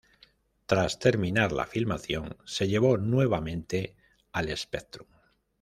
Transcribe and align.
Tras 0.65 0.97
terminar 0.97 1.51
la 1.51 1.67
filmación, 1.67 2.35
se 2.43 2.67
llevó 2.67 2.97
nuevamente 2.97 3.95
al 4.31 4.49
Spectrum. 4.57 5.07